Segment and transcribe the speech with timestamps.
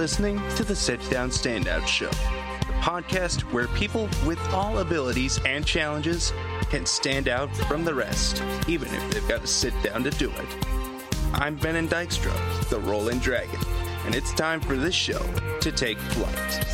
[0.00, 5.66] listening to the Sit Down Standout Show, the podcast where people with all abilities and
[5.66, 6.32] challenges
[6.70, 10.30] can stand out from the rest, even if they've got to sit down to do
[10.30, 10.66] it.
[11.34, 12.32] I'm Ben Benin Dykstra,
[12.70, 13.60] the Rolling Dragon,
[14.06, 15.22] and it's time for this show
[15.60, 16.64] to take flight.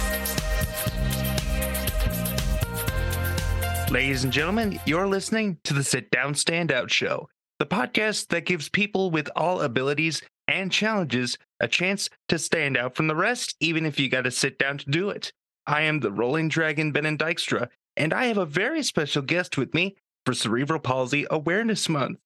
[3.91, 8.69] Ladies and gentlemen, you're listening to the Sit Down Standout Show, the podcast that gives
[8.69, 13.87] people with all abilities and challenges a chance to stand out from the rest, even
[13.87, 15.33] if you got to sit down to do it.
[15.67, 19.75] I am the Rolling Dragon Benin Dykstra, and I have a very special guest with
[19.75, 22.19] me for Cerebral Palsy Awareness Month.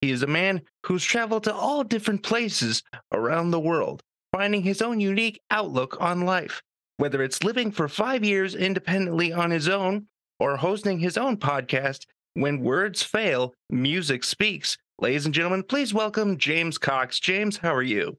[0.00, 2.82] He is a man who's traveled to all different places
[3.12, 6.62] around the world, finding his own unique outlook on life,
[6.98, 10.06] whether it's living for five years independently on his own
[10.38, 14.78] or hosting his own podcast, When Words Fail, Music Speaks.
[15.00, 17.20] Ladies and gentlemen, please welcome James Cox.
[17.20, 18.18] James, how are you?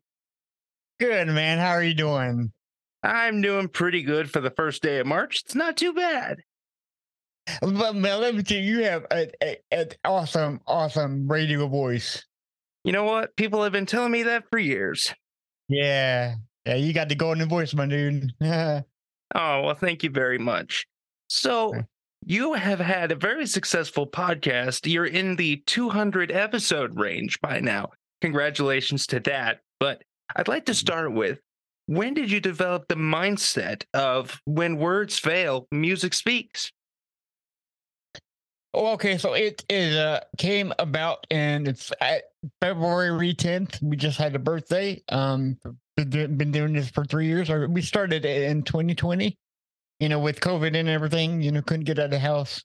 [0.98, 1.58] Good, man.
[1.58, 2.54] How are you doing?
[3.04, 5.44] I'm doing pretty good for the first day of March.
[5.44, 6.38] It's not too bad.
[7.62, 12.26] But man, let me tell you, you have an awesome, awesome radio voice.
[12.86, 13.36] You know what?
[13.36, 15.14] People have been telling me that for years.
[15.68, 16.36] Yeah.
[16.66, 18.32] Yeah, you got the golden voice, my dude.
[18.42, 18.84] oh,
[19.36, 20.88] well, thank you very much.
[21.28, 21.74] So,
[22.26, 24.92] you have had a very successful podcast.
[24.92, 27.90] You're in the 200 episode range by now.
[28.22, 29.62] Congratulations to that.
[29.80, 30.04] But
[30.36, 31.40] I'd like to start with
[31.88, 36.72] when did you develop the mindset of when words fail, music speaks?
[38.76, 41.92] Oh, okay, so it is uh came about and it's
[42.62, 43.82] February 10th.
[43.82, 45.02] We just had a birthday.
[45.10, 45.58] Um
[45.96, 47.50] been doing this for three years.
[47.50, 49.36] Or we started in 2020
[50.00, 52.64] you know, with COVID and everything, you know, couldn't get out of the house.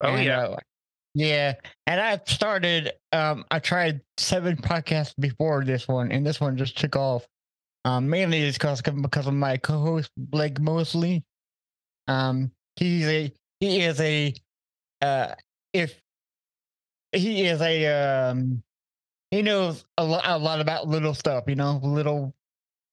[0.00, 0.40] Oh and, yeah.
[0.40, 0.56] Uh,
[1.14, 1.54] yeah.
[1.86, 6.78] And I started um I tried seven podcasts before this one and this one just
[6.78, 7.26] took off.
[7.84, 11.24] Um mainly it's because because of my co-host Blake Mosley.
[12.08, 14.34] Um he's a he is a
[15.02, 15.34] uh
[15.72, 16.00] if
[17.12, 17.86] he is a
[18.30, 18.62] um
[19.30, 22.34] he knows a lot a lot about little stuff, you know, little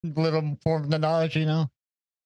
[0.03, 1.69] little form of knowledge, you know.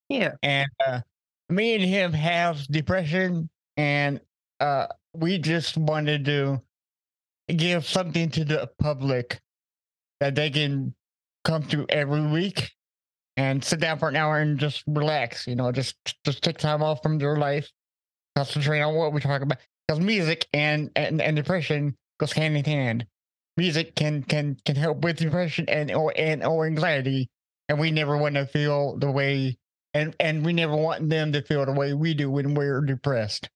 [0.09, 0.33] Yeah.
[0.41, 1.01] And uh
[1.49, 4.19] me and him have depression and
[4.59, 6.61] uh we just wanted to
[7.55, 9.39] give something to the public
[10.19, 10.93] that they can
[11.43, 12.71] come to every week
[13.35, 16.81] and sit down for an hour and just relax you know just just take time
[16.81, 17.69] off from their life
[18.35, 22.63] concentrate on what we're talking about because music and, and and depression goes hand in
[22.63, 23.05] hand.
[23.57, 27.29] Music can can can help with depression and or and or anxiety
[27.69, 29.57] and we never want to feel the way
[29.93, 33.49] and and we never want them to feel the way we do when we're depressed.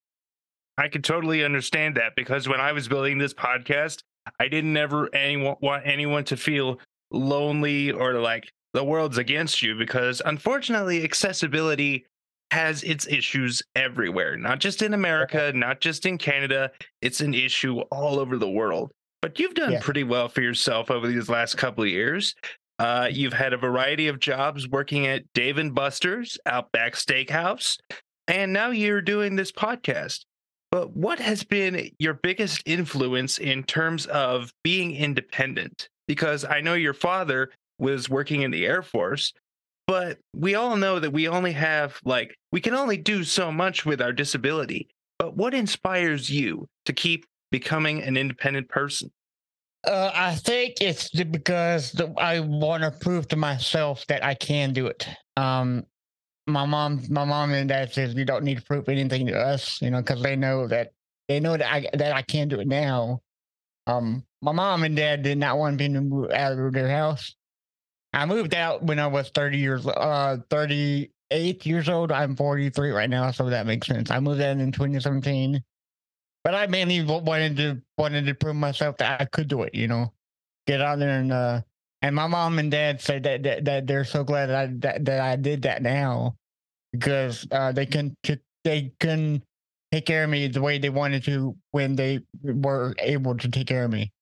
[0.78, 4.04] I can totally understand that because when I was building this podcast,
[4.40, 6.80] I didn't ever anyone want anyone to feel
[7.12, 12.06] lonely or like the world's against you because unfortunately accessibility
[12.52, 16.72] has its issues everywhere, not just in America, not just in Canada,
[17.02, 18.92] it's an issue all over the world.
[19.22, 19.82] But you've done yeah.
[19.82, 22.36] pretty well for yourself over these last couple of years.
[22.80, 27.78] Uh, you've had a variety of jobs working at Dave and Buster's, Outback Steakhouse,
[28.28, 30.26] and now you're doing this podcast.
[30.70, 35.90] But what has been your biggest influence in terms of being independent?
[36.08, 39.34] Because I know your father was working in the Air Force,
[39.88, 43.86] but we all know that we only have, like, we can only do so much
[43.86, 44.90] with our disability.
[45.18, 49.10] But what inspires you to keep becoming an independent person?
[49.88, 54.88] Uh, I think it's because I want to prove to myself that I can do
[54.88, 55.08] it.
[55.38, 55.86] Um,
[56.46, 59.82] my mom, my mom and dad says you don't need to prove anything to us,
[59.82, 60.92] you know, because they know that
[61.30, 63.22] they know that I that I can do it now.
[63.86, 67.34] Um, my mom and dad did not want me to move out of their house.
[68.12, 72.12] I moved out when I was thirty years, uh, thirty eight years old.
[72.12, 74.12] I'm forty three right now, so that makes sense.
[74.12, 75.64] I moved out in 2017
[76.48, 79.76] but I mainly wanted to wanted to prove myself that I could do it.
[79.76, 80.14] You know,
[80.66, 81.60] get out there and uh,
[82.02, 85.04] and my mom and dad said that that, that they're so glad that I that,
[85.04, 86.38] that I did that now
[86.94, 88.16] because uh, they can
[88.64, 89.44] they can
[89.92, 93.68] take care of me the way they wanted to when they were able to take
[93.68, 94.14] care of me.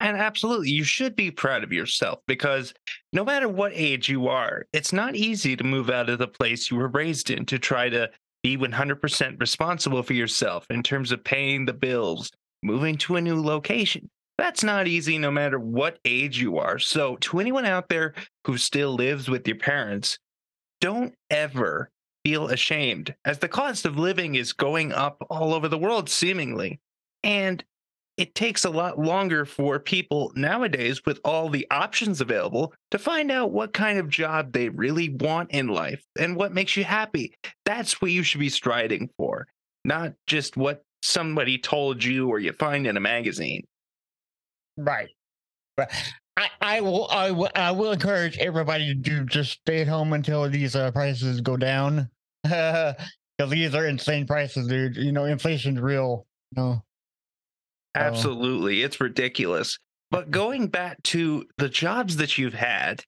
[0.00, 2.74] And absolutely, you should be proud of yourself because
[3.14, 6.70] no matter what age you are, it's not easy to move out of the place
[6.70, 8.10] you were raised in to try to
[8.44, 12.30] be 100% responsible for yourself in terms of paying the bills,
[12.62, 14.08] moving to a new location.
[14.36, 16.78] That's not easy no matter what age you are.
[16.78, 18.14] So, to anyone out there
[18.46, 20.18] who still lives with your parents,
[20.80, 21.88] don't ever
[22.24, 26.80] feel ashamed as the cost of living is going up all over the world, seemingly.
[27.22, 27.64] And
[28.16, 33.30] it takes a lot longer for people nowadays with all the options available to find
[33.30, 37.34] out what kind of job they really want in life and what makes you happy.
[37.64, 39.46] That's what you should be striding for,
[39.84, 43.64] not just what somebody told you or you find in a magazine.
[44.76, 45.10] Right.
[45.76, 45.92] But
[46.36, 50.48] I, I will I will I will encourage everybody to just stay at home until
[50.48, 52.10] these uh, prices go down.
[53.36, 54.96] Because these are insane prices, dude.
[54.96, 56.24] You know, inflation's real.
[56.52, 56.84] You know.
[57.94, 58.82] Absolutely.
[58.82, 59.78] It's ridiculous.
[60.10, 63.02] But going back to the jobs that you've had,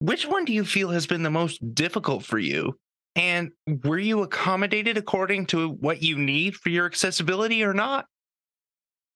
[0.00, 2.78] which one do you feel has been the most difficult for you?
[3.16, 3.50] And
[3.84, 8.06] were you accommodated according to what you need for your accessibility or not?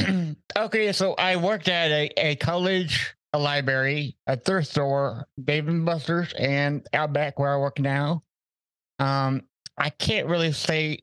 [0.56, 5.84] okay, so I worked at a, a college, a library, a thrift store, Dave and
[5.86, 8.24] Buster's, and Outback where I work now.
[8.98, 9.42] Um,
[9.78, 10.98] I can't really say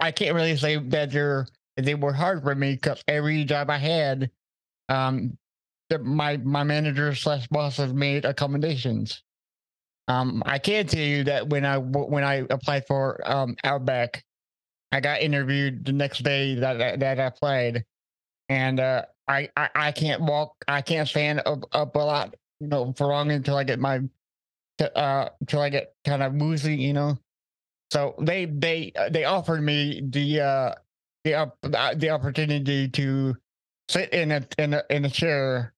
[0.00, 1.46] I can't really say that they're
[1.76, 4.30] they were hard for me because every job I had,
[4.88, 5.36] um,
[5.90, 9.22] the, my my manager slash bosses made accommodations.
[10.08, 14.24] Um, I can tell you that when I when I applied for um Outback,
[14.92, 17.84] I got interviewed the next day that that, that I applied,
[18.48, 22.68] and uh, I, I I can't walk, I can't stand up up a lot, you
[22.68, 24.00] know, for long until I get my,
[24.80, 27.18] uh, until I get kind of woozy, you know.
[27.92, 30.74] So they they uh, they offered me the uh
[31.26, 33.34] the uh, the opportunity to
[33.88, 35.74] sit in a in a in a chair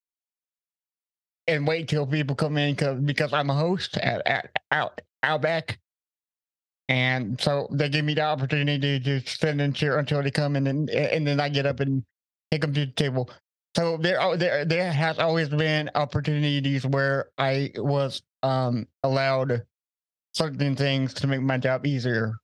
[1.46, 5.80] and wait till people come in because because I'm a host at, at out Outback,
[6.88, 10.66] and so they give me the opportunity to sit in chair until they come in,
[10.66, 12.04] and and then I get up and
[12.52, 13.30] take them to the table.
[13.74, 19.62] So there there there has always been opportunities where I was um allowed
[20.34, 22.34] certain things to make my job easier.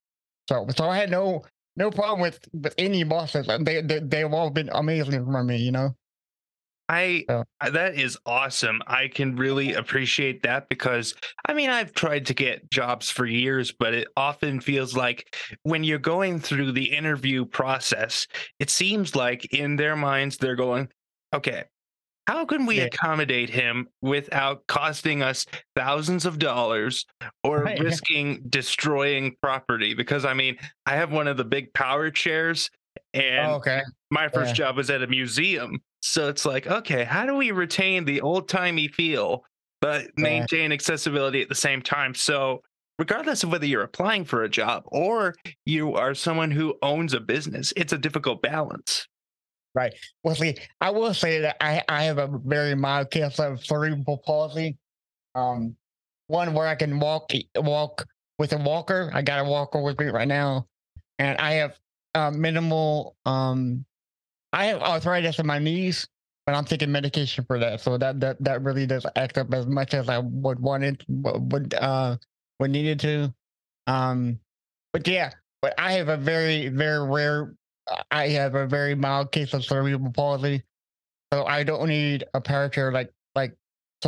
[0.48, 1.44] So so I had no
[1.76, 3.46] no problem with with any bosses.
[3.46, 5.56] They, they they've all been amazing for me.
[5.58, 5.96] You know.
[6.86, 7.44] I so.
[7.72, 8.82] that is awesome.
[8.86, 11.14] I can really appreciate that because
[11.46, 15.82] I mean I've tried to get jobs for years, but it often feels like when
[15.82, 18.26] you're going through the interview process,
[18.60, 20.90] it seems like in their minds they're going,
[21.34, 21.64] okay,
[22.26, 22.84] how can we yeah.
[22.84, 27.04] accommodate him without costing us thousands of dollars
[27.42, 27.78] or right.
[27.78, 29.94] risking destroying property?
[29.94, 30.56] Because I mean,
[30.86, 32.70] I have one of the big power chairs,
[33.12, 33.82] and oh, okay.
[34.10, 34.66] my first yeah.
[34.66, 35.80] job was at a museum.
[36.00, 39.44] So it's like, okay, how do we retain the old timey feel,
[39.80, 40.74] but maintain yeah.
[40.74, 42.14] accessibility at the same time?
[42.14, 42.62] So,
[42.98, 45.34] regardless of whether you're applying for a job or
[45.64, 49.08] you are someone who owns a business, it's a difficult balance.
[49.74, 49.92] Right.
[50.22, 54.18] Well, see, I will say that I, I have a very mild case of cerebral
[54.24, 54.76] palsy.
[55.34, 55.76] Um,
[56.28, 58.06] one where I can walk walk
[58.38, 59.10] with a walker.
[59.14, 60.66] I got a walker with me right now,
[61.18, 61.78] and I have
[62.14, 63.16] uh, minimal.
[63.26, 63.84] Um,
[64.52, 66.08] I have arthritis in my knees,
[66.46, 67.80] but I'm taking medication for that.
[67.80, 71.04] So that that that really does act up as much as I would want it
[71.08, 72.16] would uh
[72.60, 73.34] would needed to.
[73.86, 74.40] Um,
[74.92, 75.32] but yeah,
[75.62, 77.54] but I have a very very rare
[78.10, 80.62] I have a very mild case of cerebral palsy,
[81.32, 83.54] so I don't need a power chair like like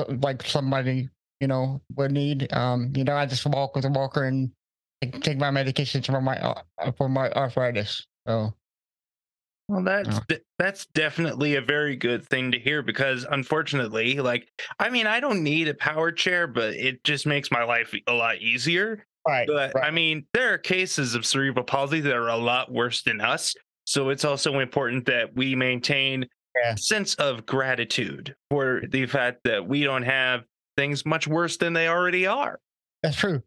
[0.09, 1.09] like somebody
[1.41, 2.53] you know would need.
[2.53, 4.51] Um, you know, I just walk with a walker and
[5.21, 8.07] take my medications for my uh, for my arthritis.
[8.27, 8.55] So.
[9.69, 10.21] Well, that's
[10.61, 14.49] that's definitely a very good thing to hear because unfortunately, like
[14.79, 18.13] I mean, I don't need a power chair, but it just makes my life a
[18.13, 19.05] lot easier.
[19.27, 19.47] Right.
[19.47, 19.85] But right.
[19.85, 23.55] I mean, there are cases of cerebral palsy that are a lot worse than us.
[23.85, 26.27] So it's also important that we maintain
[26.63, 26.75] yeah.
[26.75, 30.45] a sense of gratitude for the fact that we don't have
[30.77, 32.59] things much worse than they already are.
[33.03, 33.43] That's true.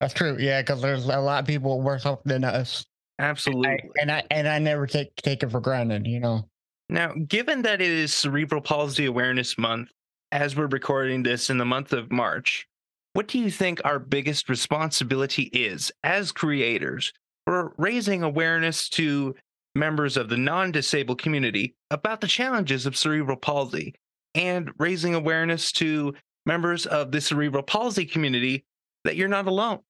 [0.00, 0.36] That's true.
[0.38, 2.84] Yeah, because there's a lot of people worse off than us.
[3.18, 3.78] Absolutely.
[4.00, 6.48] And I, and I and I never take take it for granted, you know.
[6.88, 9.90] Now, given that it is Cerebral Palsy Awareness Month,
[10.32, 12.66] as we're recording this in the month of March,
[13.12, 17.12] what do you think our biggest responsibility is as creators
[17.46, 19.34] for raising awareness to
[19.74, 23.94] members of the non disabled community about the challenges of cerebral palsy
[24.34, 26.14] and raising awareness to
[26.46, 28.64] members of the cerebral palsy community
[29.04, 29.80] that you're not alone.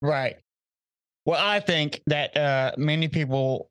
[0.00, 0.36] Right.
[1.24, 3.70] Well, I think that uh, many people,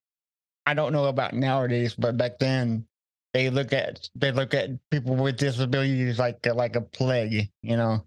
[0.65, 2.85] I don't know about nowadays, but back then,
[3.33, 7.49] they look at they look at people with disabilities like like a plague.
[7.61, 8.05] You know,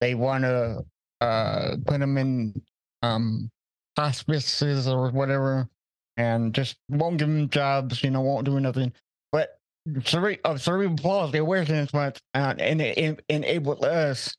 [0.00, 0.84] they want to
[1.20, 2.60] uh, put them in
[3.02, 3.50] um,
[3.96, 5.68] hospices or whatever,
[6.16, 8.92] and just won't give them jobs, you know, won't do nothing.
[9.32, 9.58] But
[10.04, 14.36] cere- of cerebral palsy awareness month uh, and it, enabled us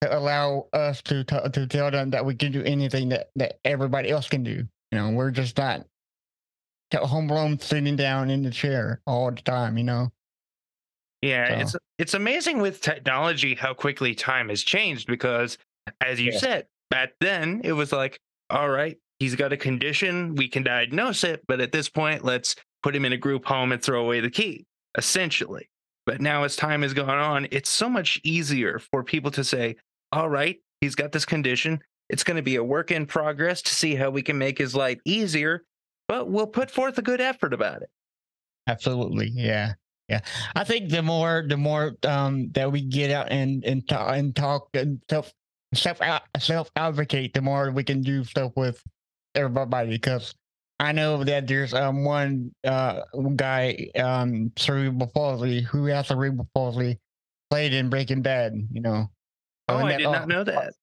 [0.00, 3.58] to allow us to t- to tell them that we can do anything that that
[3.64, 4.66] everybody else can do.
[4.90, 5.86] You know, we're just not
[7.00, 9.78] home alone sitting down in the chair all the time.
[9.78, 10.12] You know.
[11.20, 11.60] Yeah, so.
[11.60, 15.56] it's it's amazing with technology how quickly time has changed because,
[16.00, 16.38] as you yeah.
[16.38, 18.18] said, back then it was like,
[18.50, 22.56] all right, he's got a condition, we can diagnose it, but at this point, let's
[22.82, 24.66] put him in a group home and throw away the key,
[24.98, 25.68] essentially.
[26.04, 29.76] But now, as time has gone on, it's so much easier for people to say,
[30.10, 31.80] all right, he's got this condition.
[32.08, 34.74] It's going to be a work in progress to see how we can make his
[34.74, 35.62] life easier,
[36.12, 37.88] but we'll put forth a good effort about it.
[38.68, 39.30] Absolutely.
[39.34, 39.72] Yeah.
[40.10, 40.20] Yeah.
[40.54, 44.36] I think the more, the more um, that we get out and, and, talk, and
[44.36, 45.32] talk and self,
[45.72, 46.00] self,
[46.38, 48.82] self advocate, the more we can do stuff with
[49.34, 50.34] everybody because
[50.78, 53.00] I know that there's um one uh
[53.36, 56.98] guy um cerebral palsy who has cerebral palsy
[57.50, 58.52] played in Breaking Bad.
[58.70, 59.10] You know.
[59.68, 60.74] Oh, I did not know that.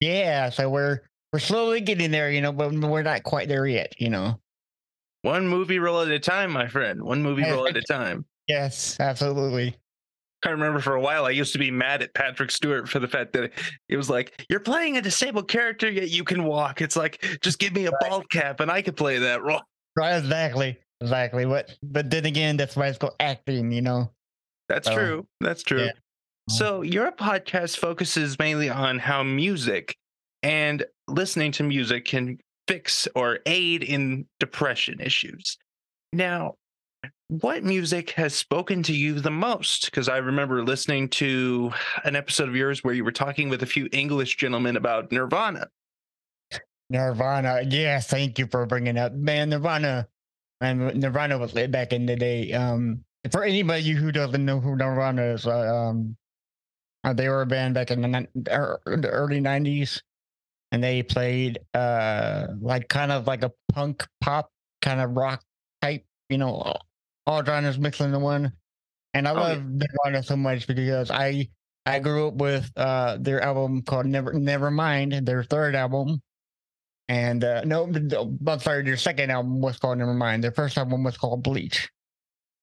[0.00, 1.00] Yeah, so we're
[1.32, 3.92] we're slowly getting there, you know, but we're not quite there yet.
[3.98, 4.40] You know.
[5.22, 7.02] One movie roll at a time, my friend.
[7.02, 8.24] One movie roll at a time.
[8.48, 9.76] Yes, absolutely.
[10.44, 13.08] I remember for a while I used to be mad at Patrick Stewart for the
[13.08, 13.52] fact that
[13.88, 16.80] it was like, you're playing a disabled character, yet you can walk.
[16.80, 18.10] It's like, just give me a right.
[18.10, 19.60] bald cap and I could play that role.
[19.96, 20.78] Right, exactly.
[21.00, 21.44] Exactly.
[21.44, 24.10] But but then again, that's why it's called acting, you know.
[24.68, 25.26] That's so, true.
[25.40, 25.84] That's true.
[25.84, 25.92] Yeah.
[26.48, 26.92] So mm-hmm.
[26.92, 29.96] your podcast focuses mainly on how music
[30.42, 32.38] and listening to music can
[32.70, 35.58] fix or aid in depression issues.
[36.12, 36.54] Now,
[37.26, 39.86] what music has spoken to you the most?
[39.86, 41.72] Because I remember listening to
[42.04, 45.66] an episode of yours where you were talking with a few English gentlemen about Nirvana.
[46.90, 49.50] Nirvana, yes, thank you for bringing up, man.
[49.50, 50.06] Nirvana,
[50.60, 52.52] and Nirvana was lit back in the day.
[52.52, 56.16] Um, for anybody who doesn't know who Nirvana is, uh, um,
[57.02, 60.02] uh, they were a band back in the, the early '90s,
[60.72, 64.50] and they played uh like kind of like a punk pop
[64.82, 65.42] kind of rock
[65.82, 66.74] type, you know,
[67.26, 68.52] all genres mixed into one.
[69.14, 69.86] And I oh, love yeah.
[70.04, 71.48] Nirvana so much because I
[71.86, 76.22] I grew up with uh their album called Never Never Mind, their third album.
[77.08, 77.92] And uh no,
[78.46, 80.44] I'm sorry, their second album was called Never Mind.
[80.44, 81.88] Their first album was called Bleach.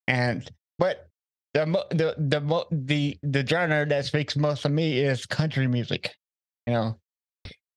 [0.07, 0.49] And
[0.79, 1.09] but
[1.53, 6.15] the the the the the genre that speaks most to me is country music.
[6.65, 6.99] You know,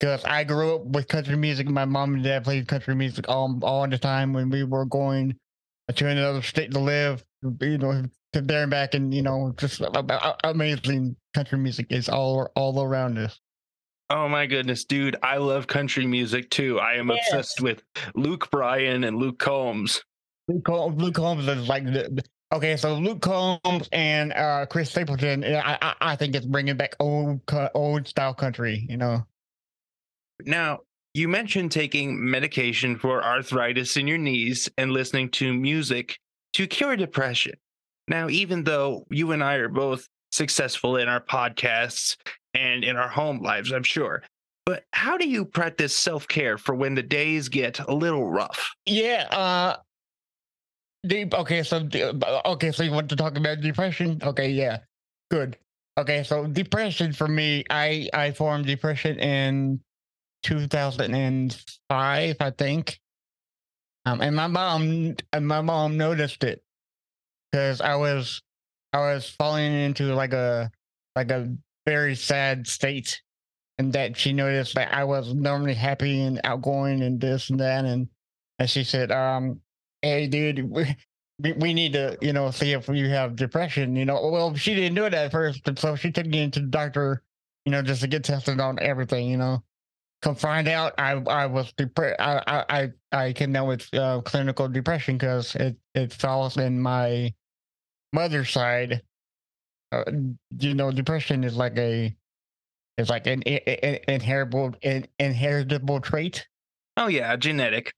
[0.00, 1.69] because I grew up with country music.
[1.69, 5.37] My mom and dad played country music all all the time when we were going
[5.95, 7.23] to another state to live,
[7.61, 9.83] you know, to there and back, and you know, just
[10.42, 13.38] amazing country music is all all around us.
[14.09, 15.16] Oh my goodness, dude!
[15.23, 16.80] I love country music too.
[16.80, 17.28] I am yes.
[17.28, 17.83] obsessed with
[18.14, 20.02] Luke Bryan and Luke Combs.
[20.49, 22.76] Luke, Luke Combs is like the, okay.
[22.76, 27.40] So Luke Combs and uh, Chris Stapleton, I, I, I think it's bringing back old
[27.75, 28.87] old style country.
[28.88, 29.26] You know.
[30.47, 30.80] Now,
[31.14, 36.16] you mentioned taking medication for arthritis in your knees and listening to music
[36.52, 37.54] to cure depression.
[38.09, 42.16] Now, even though you and I are both successful in our podcasts
[42.54, 44.23] and in our home lives, I'm sure,
[44.66, 48.73] but how do you practice self care for when the days get a little rough?
[48.87, 49.26] Yeah.
[49.30, 49.76] Uh,
[51.06, 51.35] deep.
[51.35, 51.62] Okay.
[51.62, 51.88] So,
[52.47, 52.70] okay.
[52.70, 54.20] So you want to talk about depression?
[54.23, 54.50] Okay.
[54.50, 54.78] Yeah.
[55.30, 55.56] Good.
[55.99, 56.23] Okay.
[56.23, 59.80] So depression for me, I I formed depression in
[60.42, 63.00] 2005, I think.
[64.06, 66.62] Um, and my mom and my mom noticed it
[67.50, 68.42] because I was
[68.92, 70.70] I was falling into like a
[71.16, 71.54] like a
[71.87, 73.20] very sad state,
[73.78, 77.85] and that she noticed that I was normally happy and outgoing and this and that,
[77.85, 78.09] and
[78.59, 79.61] and she said, um,
[80.02, 80.97] "Hey, dude, we,
[81.56, 84.94] we need to you know see if you have depression." You know, well, she didn't
[84.94, 87.23] do it at first, so she took me into the doctor,
[87.64, 89.62] you know, just to get tested on everything, you know.
[90.22, 92.20] Come find out, I I was depressed.
[92.20, 97.32] I I I came down with uh, clinical depression because it it falls in my
[98.12, 99.02] mother's side.
[99.92, 100.04] Uh,
[100.58, 102.14] you know, depression is like a
[102.98, 106.46] it's like an, an inheritable an inheritable trait.
[106.96, 107.92] Oh yeah, genetic.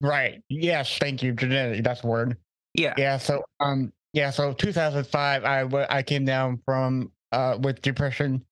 [0.00, 0.42] Right.
[0.48, 0.96] Yes.
[0.98, 1.32] Thank you.
[1.32, 1.82] Genetic.
[1.84, 2.36] That's the word.
[2.74, 2.94] Yeah.
[2.96, 3.18] Yeah.
[3.18, 4.30] So um yeah.
[4.30, 8.44] So 2005, I I came down from uh with depression,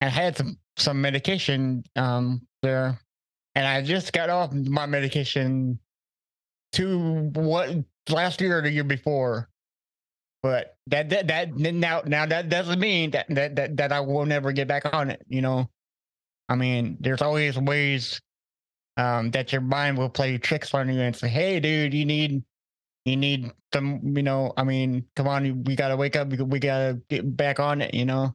[0.00, 2.98] and I had some some medication um, there,
[3.54, 5.78] and I just got off my medication
[6.72, 7.70] to what
[8.08, 9.48] last year or the year before.
[10.42, 14.26] But that that that now now that doesn't mean that that that, that I will
[14.26, 15.22] never get back on it.
[15.28, 15.68] You know,
[16.48, 18.20] I mean, there's always ways
[18.96, 22.42] um, that your mind will play tricks on you and say, "Hey, dude, you need."
[23.04, 24.52] You need some, you know.
[24.58, 26.28] I mean, come on, we gotta wake up.
[26.28, 28.34] We, we gotta get back on it, you know.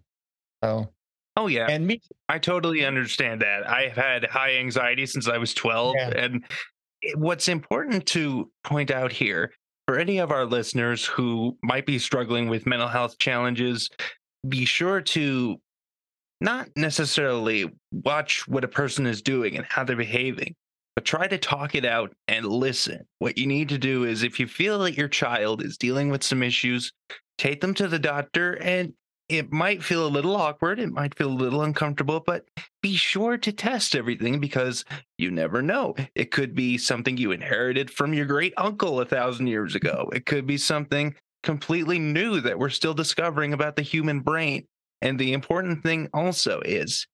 [0.63, 0.92] So
[1.35, 1.67] Oh yeah.
[1.69, 3.67] And me I totally understand that.
[3.67, 6.09] I've had high anxiety since I was 12 yeah.
[6.15, 6.45] and
[7.15, 9.51] what's important to point out here
[9.87, 13.89] for any of our listeners who might be struggling with mental health challenges,
[14.47, 15.57] be sure to
[16.39, 20.55] not necessarily watch what a person is doing and how they're behaving,
[20.95, 23.05] but try to talk it out and listen.
[23.19, 26.23] What you need to do is if you feel that your child is dealing with
[26.23, 26.91] some issues,
[27.37, 28.93] take them to the doctor and
[29.29, 32.45] it might feel a little awkward, it might feel a little uncomfortable, but
[32.81, 34.85] be sure to test everything because
[35.17, 35.95] you never know.
[36.15, 40.09] It could be something you inherited from your great uncle a thousand years ago.
[40.13, 44.65] It could be something completely new that we're still discovering about the human brain.
[45.01, 47.07] And the important thing also is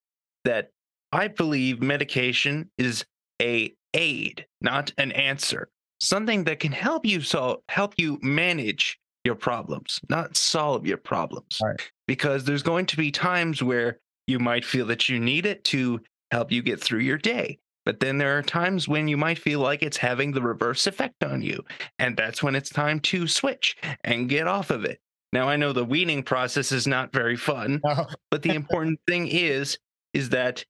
[0.44, 0.70] that
[1.12, 3.04] I believe medication is
[3.42, 5.68] a aid, not an answer.
[6.00, 11.58] Something that can help you solve, help you manage your problems, not solve your problems.
[11.62, 11.80] Right.
[12.06, 16.00] Because there's going to be times where you might feel that you need it to
[16.30, 17.58] help you get through your day.
[17.84, 21.24] But then there are times when you might feel like it's having the reverse effect
[21.24, 21.64] on you.
[21.98, 25.00] And that's when it's time to switch and get off of it.
[25.32, 29.28] Now, I know the weaning process is not very fun, Oh, but the important thing
[29.28, 29.78] is
[30.12, 30.64] is that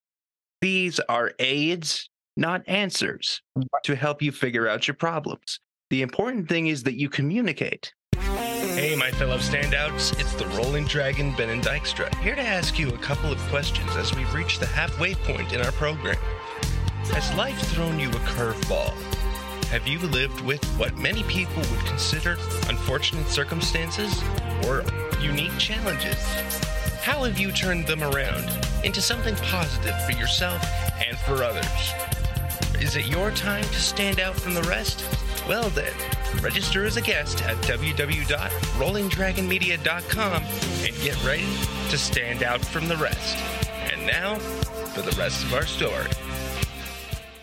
[0.60, 3.40] these are aids, not answers
[3.84, 5.60] to help you figure out your problems.
[5.88, 7.92] The important thing is that you communicate.
[8.80, 12.88] Hey, my fellow standouts, it's the Rolling Dragon Ben and Dykstra here to ask you
[12.88, 16.16] a couple of questions as we reach the halfway point in our program.
[17.12, 18.92] Has life thrown you a curveball?
[19.66, 22.38] Have you lived with what many people would consider
[22.68, 24.22] unfortunate circumstances
[24.64, 24.82] or
[25.20, 26.24] unique challenges?
[27.02, 28.48] How have you turned them around
[28.82, 30.64] into something positive for yourself
[31.06, 31.92] and for others?
[32.80, 35.04] Is it your time to stand out from the rest?
[35.50, 35.92] Well then,
[36.40, 41.48] register as a guest at www.rollingdragonmedia.com and get ready
[41.90, 43.36] to stand out from the rest.
[43.92, 46.06] And now, for the rest of our story.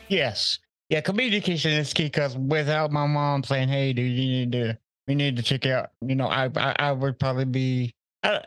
[0.07, 0.59] yes.
[0.89, 5.13] Yeah, communication is key because without my mom saying, "Hey, dude, you need to, we
[5.13, 7.93] need to check out," you know, I, I, I would probably be,
[8.23, 8.39] I,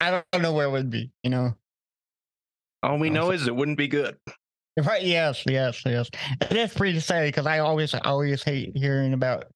[0.00, 1.56] I don't know where it would be, you know.
[2.84, 4.16] All we know so- is it wouldn't be good.
[4.76, 5.02] Right?
[5.04, 6.10] Yes, yes, yes.
[6.40, 9.46] It is pretty sad because I always, always hate hearing about,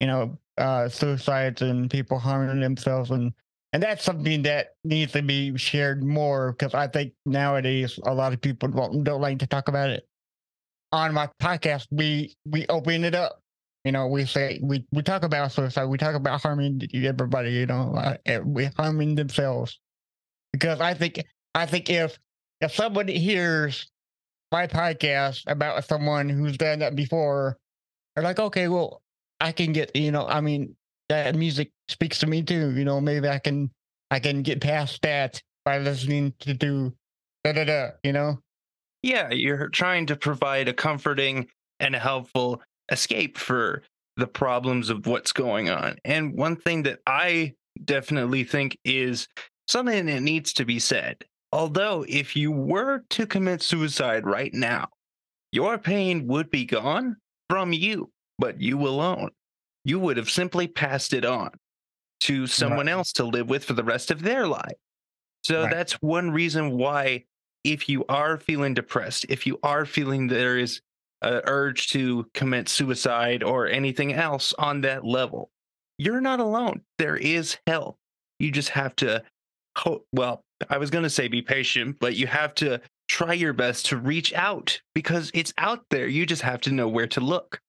[0.00, 3.32] you know, uh, suicides and people harming themselves, and
[3.72, 8.32] and that's something that needs to be shared more because I think nowadays a lot
[8.32, 10.06] of people don't, don't like to talk about it.
[10.92, 13.40] On my podcast, we we open it up.
[13.84, 17.50] You know, we say we we talk about suicide, we talk about harming everybody.
[17.50, 19.78] You know, uh, and we harming themselves
[20.52, 21.22] because I think
[21.54, 22.18] I think if
[22.60, 23.90] if somebody hears
[24.52, 27.56] my podcast about someone who's done that before,
[28.14, 29.02] they're like, okay, well,
[29.40, 30.76] I can get, you know, I mean,
[31.08, 32.70] that music speaks to me too.
[32.76, 33.70] You know, maybe I can,
[34.10, 36.92] I can get past that by listening to do
[37.42, 37.88] da da da.
[38.02, 38.38] You know,
[39.02, 41.48] Yeah, you're trying to provide a comforting
[41.80, 43.82] and a helpful escape for
[44.16, 45.96] the problems of what's going on.
[46.04, 47.54] And one thing that I
[47.84, 49.26] definitely think is
[49.66, 51.24] something that needs to be said.
[51.54, 54.88] Although, if you were to commit suicide right now,
[55.52, 57.16] your pain would be gone
[57.48, 59.30] from you, but you alone.
[59.84, 61.50] You would have simply passed it on
[62.20, 64.76] to someone else to live with for the rest of their life.
[65.44, 65.70] So Right.
[65.70, 67.24] that's one reason why
[67.62, 70.80] if you are feeling depressed, if you are feeling there is
[71.22, 75.50] an urge to commit suicide or anything else on that level,
[75.98, 76.82] you're not alone.
[76.98, 77.96] There is help.
[78.40, 79.22] You just have to,
[79.78, 83.52] ho- well, I was going to say be patient, but you have to try your
[83.52, 86.06] best to reach out because it's out there.
[86.06, 87.60] You just have to know where to look.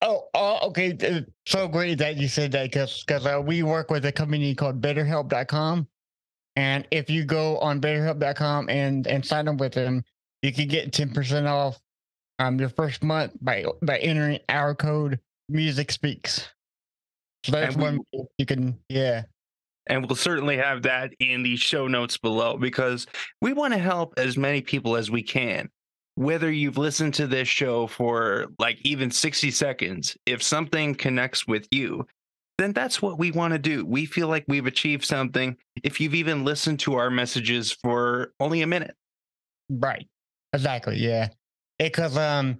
[0.00, 1.24] Oh, oh, okay.
[1.46, 4.80] So great that you said that because because uh, we work with a company called
[4.80, 5.88] BetterHelp.com,
[6.54, 10.04] and if you go on BetterHelp.com and and sign up with them,
[10.42, 11.80] you can get ten percent off
[12.38, 16.48] um your first month by by entering our code Music Speaks.
[17.44, 18.00] So that's we- one
[18.38, 19.22] you can yeah
[19.88, 23.06] And we'll certainly have that in the show notes below because
[23.40, 25.68] we want to help as many people as we can.
[26.14, 31.66] Whether you've listened to this show for like even 60 seconds, if something connects with
[31.70, 32.06] you,
[32.58, 33.84] then that's what we want to do.
[33.86, 38.62] We feel like we've achieved something if you've even listened to our messages for only
[38.62, 38.94] a minute.
[39.70, 40.06] right
[40.52, 41.28] exactly yeah
[41.78, 42.58] because um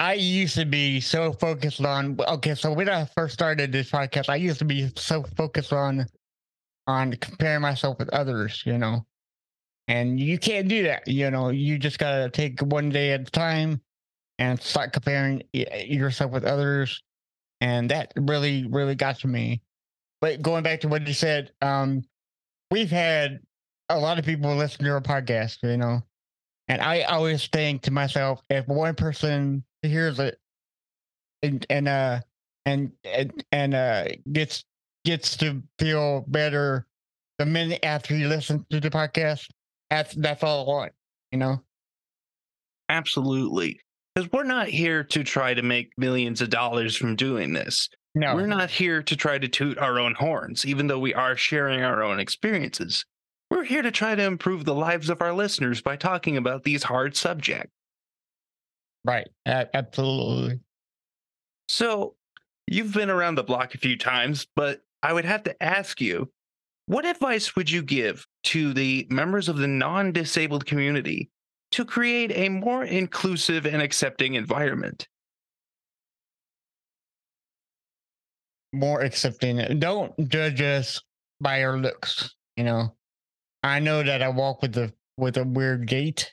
[0.00, 4.28] I used to be so focused on okay so when I first started this podcast
[4.30, 6.06] I used to be so focused on
[6.86, 9.06] on comparing myself with others, you know.
[9.88, 11.48] And you can't do that, you know.
[11.48, 13.80] You just gotta take one day at a time
[14.38, 17.02] and start comparing yourself with others.
[17.60, 19.62] And that really, really got to me.
[20.20, 22.02] But going back to what you said, um,
[22.70, 23.40] we've had
[23.88, 26.02] a lot of people listen to our podcast, you know.
[26.68, 30.38] And I always think to myself, if one person hears it
[31.42, 32.20] and and uh
[32.64, 34.64] and and, and uh gets
[35.04, 36.86] gets to feel better
[37.38, 39.46] the minute after he listens to the podcast.
[39.88, 40.92] That's that's all I want,
[41.32, 41.62] you know.
[42.88, 43.80] Absolutely.
[44.14, 47.88] Because we're not here to try to make millions of dollars from doing this.
[48.16, 51.36] No, We're not here to try to toot our own horns, even though we are
[51.36, 53.04] sharing our own experiences.
[53.52, 56.82] We're here to try to improve the lives of our listeners by talking about these
[56.82, 57.72] hard subjects.
[59.04, 59.28] right.
[59.46, 60.58] Absolutely.
[61.68, 62.16] So,
[62.66, 66.30] you've been around the block a few times, but I would have to ask you
[66.86, 71.30] what advice would you give to the members of the non disabled community
[71.72, 75.06] to create a more inclusive and accepting environment?
[78.72, 79.78] more accepting.
[79.78, 81.00] Don't judge us
[81.40, 82.34] by our looks.
[82.56, 82.94] You know,
[83.62, 86.32] I know that I walk with a with a weird gait,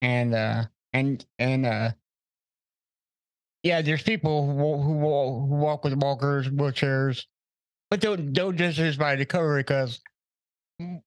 [0.00, 1.90] and uh and and uh
[3.62, 7.24] yeah, there's people who who walk, who walk with walkers, wheelchairs,
[7.92, 8.56] but don't don't
[8.98, 10.00] by the cover because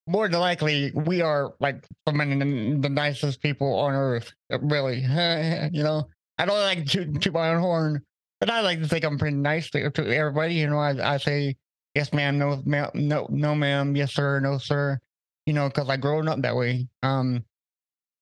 [0.06, 4.32] more than likely we are like some of the, the nicest people on earth.
[4.54, 5.00] uh, Really,
[5.74, 6.08] you know.
[6.38, 8.04] I don't like to toot my own horn,
[8.40, 10.54] but I like to think I'm pretty nice to, to everybody.
[10.54, 11.56] You know, I, I say
[11.96, 15.00] yes, ma'am, no, ma'am, no, no, ma'am, yes, sir, no, sir.
[15.48, 16.88] You know, because I grown up that way.
[17.02, 17.46] Um,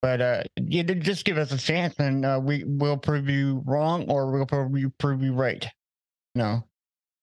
[0.02, 4.10] but uh, you just give us a chance, and uh, we will prove you wrong,
[4.10, 5.68] or we'll prove you prove you right.
[6.34, 6.64] No,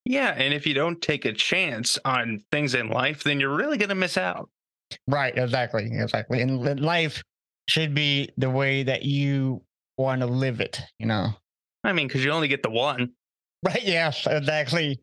[0.05, 3.79] Yeah, and if you don't take a chance on things in life, then you're really
[3.79, 4.49] going to miss out.
[5.07, 6.41] right, exactly, exactly.
[6.41, 7.23] And life
[7.69, 9.63] should be the way that you
[9.99, 10.81] want to live it.
[10.99, 11.29] You know,
[11.85, 13.13] I mean, because you only get the one.
[13.65, 13.83] right?
[13.83, 15.01] Yes, exactly.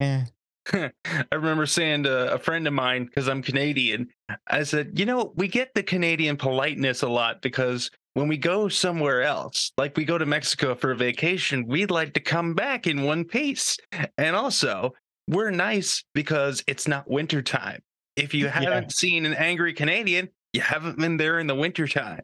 [0.00, 0.24] Yeah.
[0.72, 0.90] I
[1.32, 4.08] remember saying to a friend of mine, because I'm Canadian,
[4.46, 8.68] I said, you know, we get the Canadian politeness a lot because when we go
[8.68, 12.86] somewhere else, like we go to Mexico for a vacation, we'd like to come back
[12.86, 13.76] in one piece.
[14.18, 14.92] And also,
[15.28, 17.80] we're nice because it's not wintertime.
[18.16, 22.20] If you haven't seen an angry Canadian, you haven't been there in the wintertime.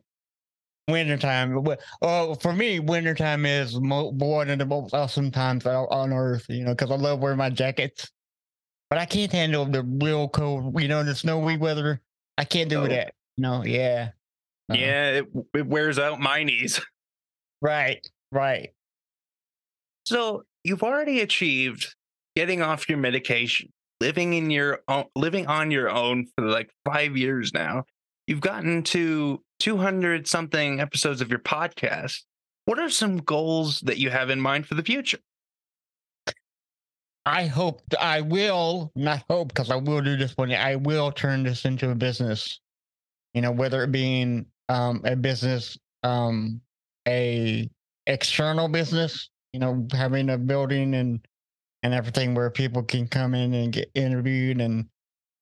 [0.88, 1.54] Wintertime.
[1.54, 6.46] wi- Oh, for me, wintertime is one of the most awesome times on on earth,
[6.48, 8.10] you know, because I love wearing my jackets.
[8.88, 12.00] But I can't handle the real cold, you know, the snowy weather.
[12.38, 12.86] I can't do Oh.
[12.88, 13.14] that.
[13.38, 14.10] No, yeah.
[14.70, 16.80] Uh, Yeah, it, it wears out my knees.
[17.62, 18.00] Right,
[18.32, 18.70] right.
[20.06, 21.94] So you've already achieved
[22.34, 27.18] getting off your medication, living in your own, living on your own for like five
[27.18, 27.84] years now.
[28.26, 32.22] You've gotten to 200 something episodes of your podcast.
[32.64, 35.18] What are some goals that you have in mind for the future?
[37.26, 40.52] I hope I will, not hope, because I will do this one.
[40.52, 42.60] I will turn this into a business.
[43.34, 46.60] You know, whether it being um, a business, um,
[47.08, 47.68] a
[48.06, 51.20] external business, you know, having a building and
[51.82, 54.86] and everything where people can come in and get interviewed and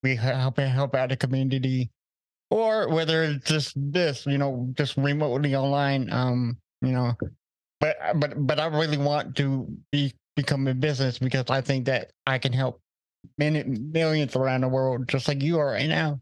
[0.02, 1.90] we help help out the community,
[2.50, 6.10] or whether it's just this, you know, just remotely online.
[6.10, 7.12] Um, you know,
[7.80, 12.12] but but but I really want to be become a business because I think that
[12.26, 12.80] I can help
[13.36, 16.20] many millions around the world, just like you are right now.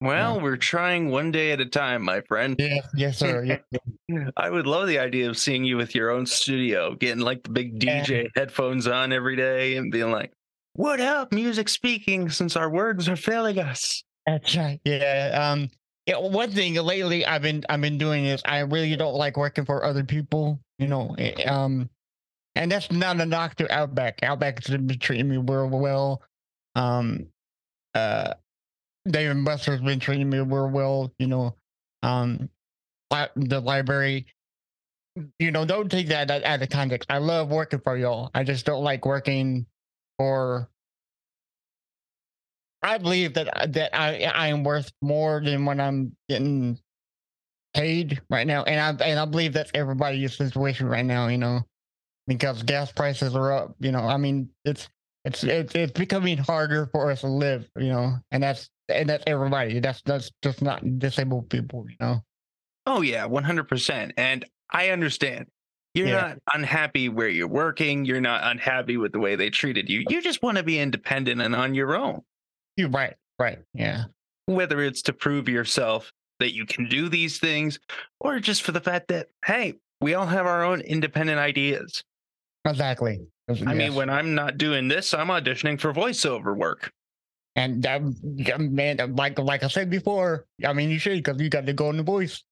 [0.00, 2.54] Well, we're trying one day at a time, my friend.
[2.58, 3.60] Yes, yes, sir.
[4.36, 7.50] I would love the idea of seeing you with your own studio, getting like the
[7.50, 8.04] big Yeah.
[8.04, 10.32] DJ headphones on every day and being like,
[10.74, 14.04] What up, music speaking, since our words are failing us?
[14.26, 14.80] that's right.
[14.84, 15.36] Yeah.
[15.52, 15.68] Um.
[16.06, 16.18] Yeah.
[16.18, 19.84] One thing lately I've been I've been doing is I really don't like working for
[19.84, 20.60] other people.
[20.78, 21.14] You know.
[21.18, 21.90] eh, Um.
[22.54, 24.18] And that's not a knock to Outback.
[24.22, 26.22] Outback has been treating me real well.
[26.76, 27.26] Um.
[27.94, 28.34] Uh.
[29.10, 31.12] Dave and Buster's been treating me real well.
[31.18, 31.56] You know.
[32.02, 32.50] Um.
[33.36, 34.26] The library.
[35.38, 37.10] You know, don't take that out of context.
[37.10, 38.30] I love working for y'all.
[38.34, 39.66] I just don't like working
[40.18, 40.68] for
[42.82, 46.78] I believe that I- that I I am worth more than what I'm getting
[47.74, 51.28] paid right now, and I and I believe that's everybody's situation right now.
[51.28, 51.66] You know,
[52.26, 53.76] because gas prices are up.
[53.80, 54.88] You know, I mean it's
[55.24, 57.68] it's it's it's becoming harder for us to live.
[57.76, 59.80] You know, and that's and that's everybody.
[59.80, 61.86] That's that's just not disabled people.
[61.88, 62.22] You know.
[62.86, 64.12] Oh, yeah, 100%.
[64.16, 65.46] And I understand.
[65.94, 66.20] You're Yeah.
[66.20, 68.04] not unhappy where you're working.
[68.06, 70.04] You're not unhappy with the way they treated you.
[70.08, 72.22] You just want to be independent and on your own,
[72.76, 73.14] You're right.
[73.38, 73.58] Right.
[73.74, 74.04] Yeah.
[74.46, 77.78] whether it's to prove yourself that you can do these things
[78.20, 82.02] or just for the fact that, hey, we all have our own independent ideas.
[82.64, 83.20] Exactly.
[83.66, 86.90] I mean, when I'm not doing this, I'm auditioning for voiceover work.
[87.58, 88.14] And um,
[88.72, 92.04] man, like like I said before, I mean you should because you got the golden
[92.04, 92.44] voice.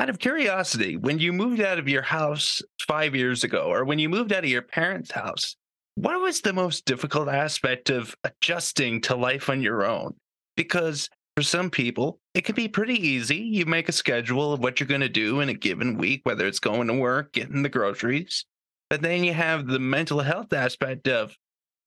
[0.00, 4.00] Out of curiosity, when you moved out of your house five years ago, or when
[4.00, 5.54] you moved out of your parents' house,
[5.94, 10.14] what was the most difficult aspect of adjusting to life on your own?
[10.56, 13.36] Because for some people, it can be pretty easy.
[13.36, 16.44] You make a schedule of what you're going to do in a given week, whether
[16.44, 18.46] it's going to work, getting the groceries.
[18.90, 21.36] But then you have the mental health aspect of,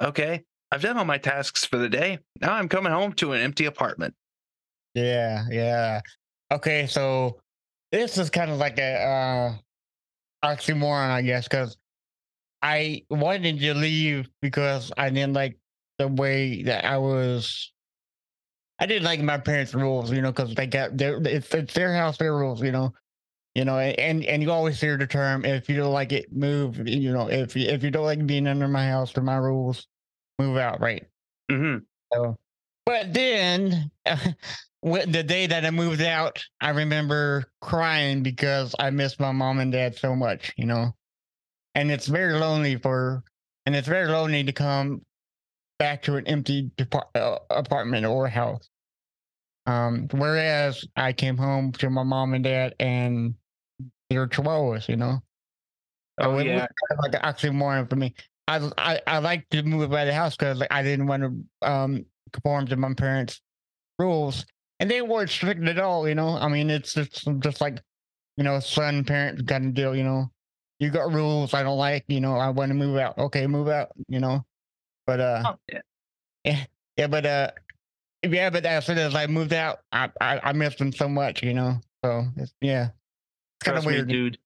[0.01, 2.19] okay, I've done all my tasks for the day.
[2.41, 4.13] Now I'm coming home to an empty apartment.
[4.93, 6.01] Yeah, yeah.
[6.51, 7.39] Okay, so
[7.91, 8.93] this is kind of like a
[10.43, 11.77] uh oxymoron, I guess, because
[12.61, 15.57] I wanted to leave because I didn't like
[15.97, 17.71] the way that I was.
[18.79, 21.93] I didn't like my parents' rules, you know, because they got their it's, it's their
[21.93, 22.93] house, their rules, you know,
[23.55, 26.87] you know, and and you always hear the term if you don't like it, move.
[26.87, 29.87] You know, if you if you don't like being under my house or my rules,
[30.39, 31.05] move out, right?
[31.49, 31.77] hmm
[32.13, 32.37] So,
[32.85, 39.19] but then wh- the day that I moved out, I remember crying because I missed
[39.19, 40.93] my mom and dad so much, you know.
[41.75, 43.23] And it's very lonely for,
[43.65, 45.01] and it's very lonely to come
[45.79, 48.69] back to an empty depart- uh, apartment or house.
[49.65, 53.35] Um, whereas I came home to my mom and dad and
[54.09, 55.21] their chihuahuas, you know.
[56.19, 56.59] So Oh, it was yeah.
[56.59, 58.15] kind of like an oxymoron for me.
[58.47, 61.23] I I, I like to move out of the house because like, I didn't want
[61.23, 63.41] to um conform to my parents'
[63.99, 64.45] rules,
[64.79, 66.07] and they weren't strict at all.
[66.07, 67.81] You know, I mean, it's just just like
[68.37, 69.95] you know, son parent kind of deal.
[69.95, 70.31] You know,
[70.79, 72.05] you got rules I don't like.
[72.07, 73.17] You know, I want to move out.
[73.17, 73.89] Okay, move out.
[74.07, 74.45] You know,
[75.05, 75.55] but uh, Oh,
[76.45, 76.65] yeah.
[76.97, 77.51] yeah, but uh,
[78.23, 81.43] yeah, but as soon as I moved out, I I, I missed them so much.
[81.43, 82.89] You know, so it's, yeah,
[83.59, 84.07] it's kind of Trust me, weird.
[84.07, 84.37] dude.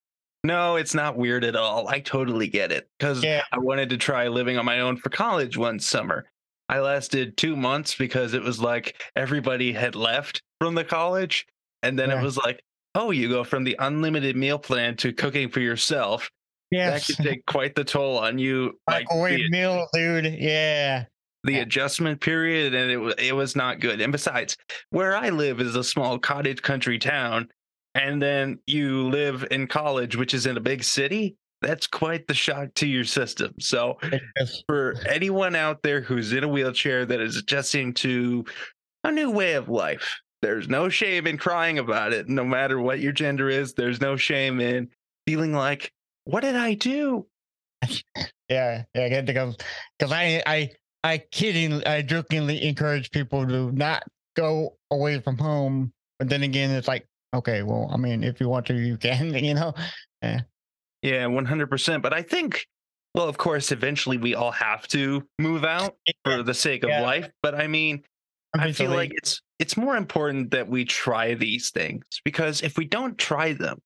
[0.44, 1.88] No, it's not weird at all.
[1.88, 3.44] I totally get it because Yeah.
[3.52, 6.26] I wanted to try living on my own for college one summer.
[6.68, 11.46] I lasted two months because it was like everybody had left from the college.
[11.84, 12.20] And then Yeah.
[12.20, 12.62] it was like,
[12.96, 16.30] oh, you go from the unlimited meal plan to cooking for yourself.
[16.72, 18.80] Yes, That could take quite the toll on you.
[18.90, 20.26] Like microwave the, meal, dude.
[20.40, 21.06] Yeah.
[21.44, 21.60] the Yeah.
[21.60, 24.00] adjustment period, and it was it was not good.
[24.02, 24.58] And besides,
[24.92, 27.50] where I live is a small cottage country town,
[27.96, 31.36] and then you live in college, which is in a big city.
[31.62, 33.54] That's quite the shock to your system.
[33.60, 33.98] So,
[34.38, 34.64] is.
[34.68, 38.46] for anyone out there who's in a wheelchair that is adjusting to
[39.04, 42.28] a new way of life, there's no shame in crying about it.
[42.28, 44.90] No matter what your gender is, there's no shame in
[45.28, 45.92] feeling like,
[46.26, 47.28] what did I do?
[48.50, 49.56] Yeah, yeah, I get because
[49.98, 50.72] because I I
[51.06, 54.04] I kidding I jokingly encourage people to not
[54.36, 58.50] go away from home, but then again, it's like okay, well, I mean, if you
[58.50, 59.74] want to, you can, you know.
[60.22, 60.39] Eh.
[61.02, 62.02] Yeah, 100%.
[62.02, 62.67] But I think,
[63.15, 67.02] well, of course, eventually we all have to move out for the sake of Yeah.
[67.02, 67.30] life.
[67.41, 68.04] But I mean,
[68.58, 72.84] I feel like it's it's more important that we try these things because if we
[72.86, 73.80] don't try them,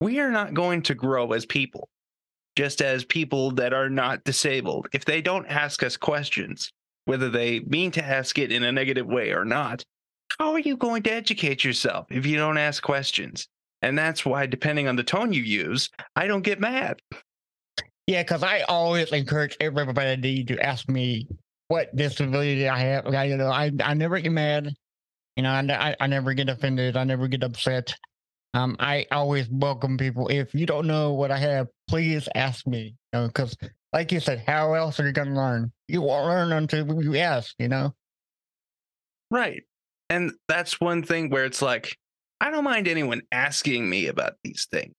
[0.00, 1.88] we are not going to grow as people.
[2.56, 6.72] Just as people that are not disabled, if they don't ask us questions,
[7.04, 9.84] whether they mean to ask it in a negative way or not,
[10.40, 13.46] how are you going to educate yourself if you don't ask questions?
[13.82, 17.00] And that's why, depending on the tone you use, I don't get mad.
[18.06, 21.28] Yeah, because I always encourage everybody to ask me
[21.68, 23.06] what disability I have.
[23.06, 24.72] I, you know, I I never get mad.
[25.36, 26.96] You know, I, I I never get offended.
[26.96, 27.94] I never get upset.
[28.54, 30.28] Um, I always welcome people.
[30.28, 32.96] If you don't know what I have, please ask me.
[33.12, 33.56] You know, because
[33.92, 35.70] like you said, how else are you gonna learn?
[35.86, 37.54] You won't learn until you ask.
[37.58, 37.94] You know.
[39.30, 39.62] Right.
[40.10, 41.96] And that's one thing where it's like,
[42.40, 44.94] I don't mind anyone asking me about these things,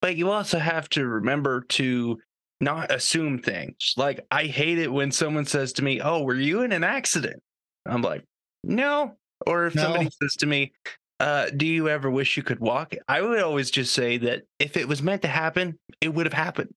[0.00, 2.18] but you also have to remember to
[2.60, 3.94] not assume things.
[3.96, 7.42] Like, I hate it when someone says to me, Oh, were you in an accident?
[7.84, 8.24] I'm like,
[8.62, 9.16] No.
[9.46, 10.72] Or if somebody says to me,
[11.18, 12.94] uh, Do you ever wish you could walk?
[13.08, 16.32] I would always just say that if it was meant to happen, it would have
[16.32, 16.72] happened.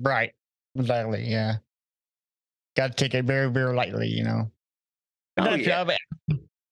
[0.00, 0.32] Right.
[0.76, 1.24] Exactly.
[1.24, 1.56] Yeah.
[2.76, 4.08] Got to take it very, very lightly.
[4.08, 4.50] You know.
[5.38, 5.84] Oh, yeah.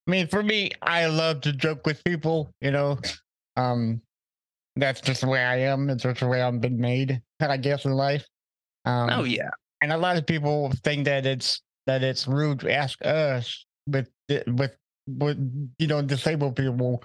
[0.09, 2.51] I mean- for me, I love to joke with people.
[2.61, 2.99] You know,
[3.57, 4.01] um,
[4.77, 5.90] that's just the way I am.
[5.90, 8.27] It's just the way I've been made, I guess, in life.
[8.85, 9.51] Um, Oh, yeah.
[9.83, 14.09] and a lot of people think that it's that it's rude to ask us with
[14.47, 17.03] with with you know disabled people,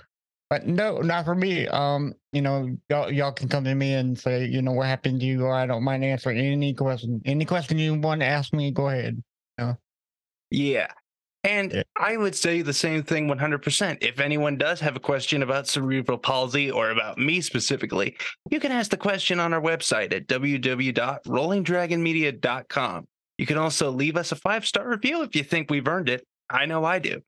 [0.49, 1.67] but no, not for me.
[1.67, 5.19] Um, you know, y'all y'all can come to me and say, you know, what happened
[5.21, 7.21] to you, or I don't mind answering any question.
[7.25, 9.21] Any question you want to ask me, go ahead.
[10.51, 10.87] Yeah.
[11.43, 11.83] And Yeah.
[11.97, 13.97] I would say the same thing 100%.
[14.01, 18.15] If anyone does have a question about cerebral palsy or about me specifically,
[18.49, 23.07] you can ask the question on our website at www.rollingdragonmedia.com.
[23.37, 26.25] You can also leave us a five star review if you think we've earned it.
[26.49, 27.21] I know I do.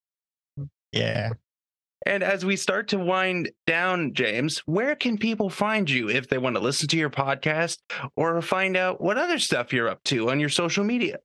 [0.91, 1.31] Yeah.
[2.05, 6.37] And as we start to wind down, James, where can people find you if they
[6.37, 7.79] want to listen to your podcast
[8.15, 11.17] or find out what other stuff you're up to on your social media?